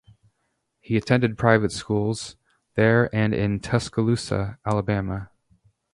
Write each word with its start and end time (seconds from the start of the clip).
He 0.79 0.97
attended 0.97 1.37
private 1.37 1.71
schools 1.71 2.35
there 2.73 3.13
and 3.15 3.35
in 3.35 3.59
Tuscaloosa, 3.59 4.57
Alabama. 4.65 5.29